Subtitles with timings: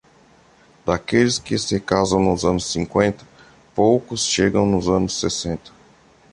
[0.83, 3.23] Daqueles que se casam nos anos cinquenta,
[3.75, 5.69] poucos chegam nos anos sessenta.